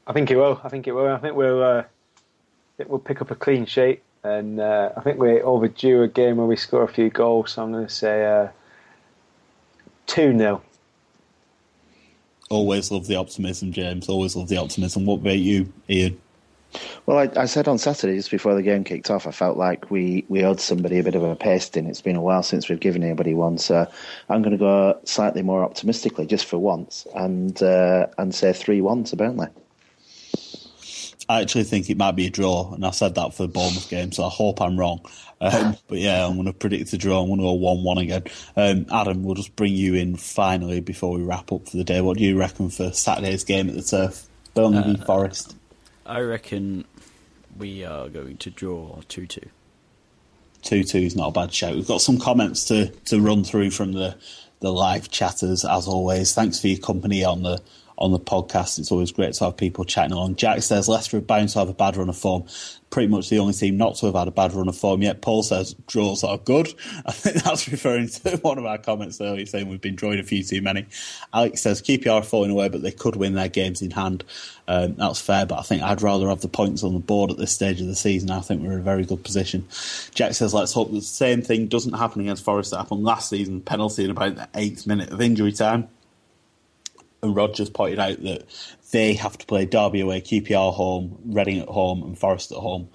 [0.06, 0.60] I think it will.
[0.64, 1.08] I think it will.
[1.08, 1.64] I think we'll.
[1.64, 1.84] Uh,
[2.78, 6.38] think we'll pick up a clean sheet, and uh, I think we're overdue a game
[6.38, 7.54] where we score a few goals.
[7.54, 8.50] So I'm going to say uh,
[10.06, 10.62] two uh, 0
[12.50, 14.10] Always love the optimism, James.
[14.10, 15.06] Always love the optimism.
[15.06, 16.20] What about you, Ian?
[17.06, 19.92] Well, I, I, said on Saturday, just before the game kicked off, I felt like
[19.92, 21.88] we, we owed somebody a bit of a pasting.
[21.88, 23.88] It's been a while since we've given anybody one, so
[24.30, 28.82] I'm going to go slightly more optimistically, just for once, and uh, and say three
[28.82, 29.48] one to Burnley.
[31.30, 33.90] I actually think it might be a draw, and I said that for the Bournemouth
[33.90, 35.02] game, so I hope I'm wrong.
[35.40, 37.22] Um, but yeah, I'm going to predict the draw.
[37.22, 38.24] I'm going to go one-one again.
[38.56, 42.02] Um, Adam, we'll just bring you in finally before we wrap up for the day.
[42.02, 45.56] What do you reckon for Saturday's game at the Turf, Burnley uh, Forest?
[46.06, 46.86] I reckon
[47.58, 49.50] we are going to draw two-two.
[50.62, 51.76] Two-two is not a bad shout.
[51.76, 54.16] We've got some comments to to run through from the
[54.60, 56.34] the live chatters as always.
[56.34, 57.62] Thanks for your company on the
[58.04, 58.80] on the podcast.
[58.80, 60.36] It's always great to have people chatting along.
[60.36, 62.44] Jack says Leicester are bound to have a bad run of form.
[62.90, 65.22] Pretty much the only team not to have had a bad run of form yet.
[65.22, 66.68] Paul says draws are good.
[67.06, 70.24] I think that's referring to one of our comments earlier saying we've been drawing a
[70.24, 70.86] few too many.
[71.34, 74.26] Alex says QPR are falling away, but they could win their games in hand.
[74.68, 77.38] Um, that's fair, but I think I'd rather have the points on the board at
[77.38, 78.32] this stage of the season.
[78.32, 79.66] I think we're in a very good position.
[80.14, 83.62] Jack says, let's hope the same thing doesn't happen against Forest that happened last season.
[83.62, 85.88] Penalty in about the eighth minute of injury time
[87.24, 88.44] and Rogers pointed out that
[88.92, 92.90] they have to play Derby away, QPR home, Reading at home, and Forest at home.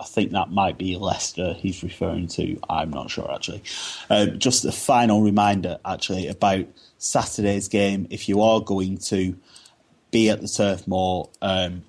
[0.00, 2.58] I think that might be Leicester he's referring to.
[2.68, 3.62] I'm not sure actually.
[4.08, 6.66] Um, just a final reminder actually about
[6.98, 8.08] Saturday's game.
[8.10, 9.36] If you are going to
[10.10, 11.84] be at the Turf Moor um,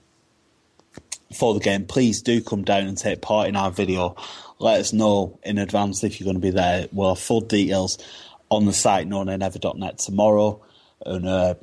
[1.33, 4.15] for the game, please do come down and take part in our video.
[4.59, 6.87] Let us know in advance if you're going to be there.
[6.91, 7.97] We'll have full details
[8.51, 10.61] on the site nonaynever.net tomorrow
[11.05, 11.55] and uh,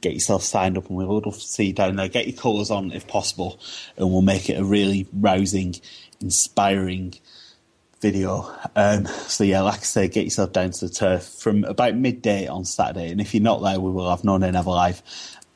[0.00, 2.08] get yourself signed up, and we'll love to see you down there.
[2.08, 3.60] Get your colours on if possible,
[3.96, 5.76] and we'll make it a really rousing,
[6.20, 7.14] inspiring
[8.00, 8.54] video.
[8.76, 12.46] Um, so yeah, like I say, get yourself down to the turf from about midday
[12.46, 15.02] on Saturday, and if you're not there, we will have No Nay Never live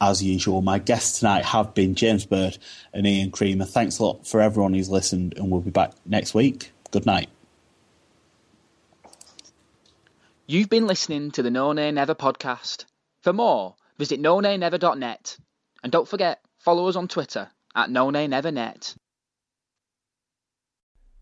[0.01, 0.63] as usual.
[0.63, 2.57] My guests tonight have been James Bird
[2.93, 3.65] and Ian Creamer.
[3.65, 6.73] Thanks a lot for everyone who's listened, and we'll be back next week.
[6.91, 7.29] Good night.
[10.47, 12.87] You've been listening to the No Nay Never podcast.
[13.23, 15.39] For more, visit nonaynever.net.
[15.83, 18.97] And don't forget, follow us on Twitter at nonaynevernet.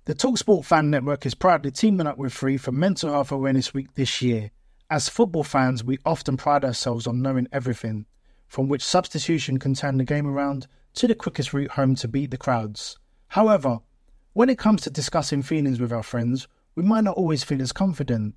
[0.05, 3.93] The Talksport Fan Network is proudly teaming up with Free for Mental Health Awareness Week
[3.95, 4.51] this year.
[4.89, 8.07] As football fans, we often pride ourselves on knowing everything,
[8.47, 12.31] from which substitution can turn the game around to the quickest route home to beat
[12.31, 12.99] the crowds.
[13.29, 13.81] However,
[14.33, 17.73] when it comes to discussing feelings with our friends, we might not always feel as
[17.73, 18.37] confident.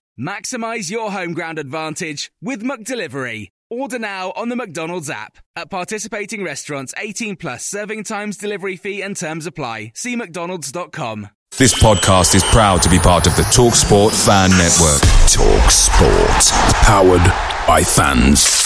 [0.19, 3.49] Maximize your home ground advantage with McDelivery.
[3.69, 5.37] Order now on the McDonald's app.
[5.55, 9.93] At participating restaurants, 18 plus serving times, delivery fee and terms apply.
[9.95, 11.29] See McDonald's.com.
[11.57, 15.01] This podcast is proud to be part of the TalkSport Fan Network.
[15.27, 16.51] TalkSport.
[16.83, 18.60] Powered by fans.